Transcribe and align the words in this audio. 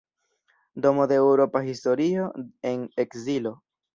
Domo 0.85 1.05
de 1.11 1.19
eŭropa 1.25 1.61
historio 1.67 2.27
en 2.73 2.83
ekzilo. 3.07 3.55